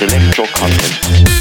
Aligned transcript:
and 0.00 0.12
electro 0.12 0.44
content. 0.46 1.33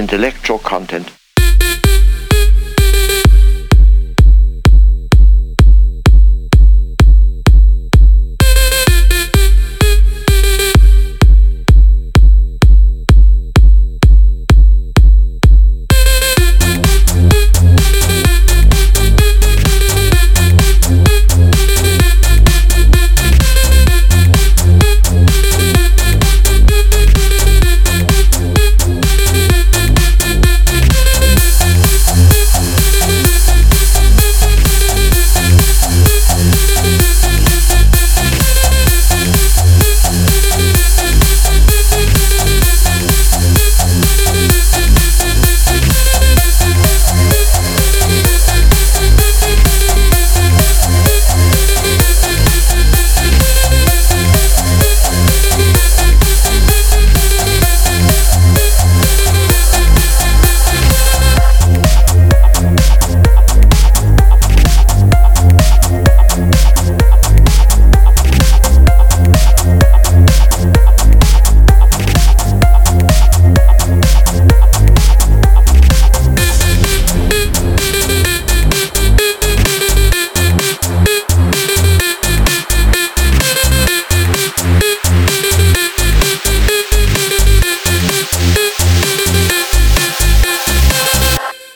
Intellectual 0.00 0.58
content, 0.58 1.06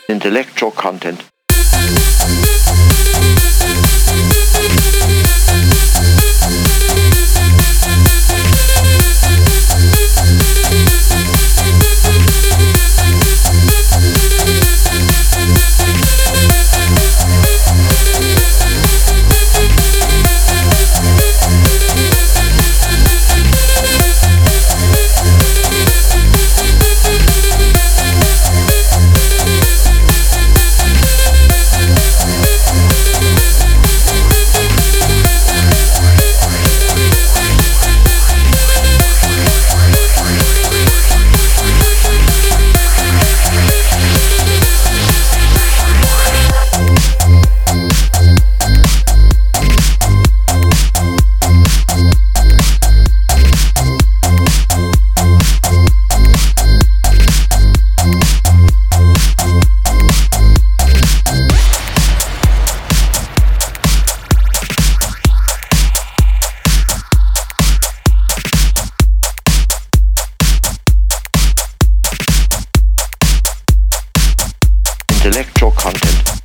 intellectual 0.07 0.71
content, 0.71 1.23
intellectual 75.25 75.71
content. 75.71 76.44